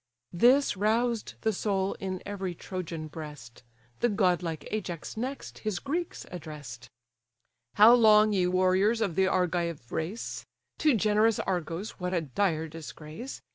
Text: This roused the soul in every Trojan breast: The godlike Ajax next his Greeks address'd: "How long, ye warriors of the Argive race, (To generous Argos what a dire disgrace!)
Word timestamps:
This 0.33 0.75
roused 0.75 1.35
the 1.41 1.53
soul 1.53 1.93
in 1.99 2.23
every 2.25 2.55
Trojan 2.55 3.07
breast: 3.07 3.61
The 3.99 4.09
godlike 4.09 4.67
Ajax 4.71 5.15
next 5.15 5.59
his 5.59 5.77
Greeks 5.77 6.25
address'd: 6.31 6.89
"How 7.75 7.93
long, 7.93 8.33
ye 8.33 8.47
warriors 8.47 8.99
of 8.99 9.13
the 9.13 9.27
Argive 9.27 9.91
race, 9.91 10.43
(To 10.79 10.95
generous 10.95 11.37
Argos 11.37 11.99
what 11.99 12.15
a 12.15 12.21
dire 12.21 12.67
disgrace!) 12.67 13.41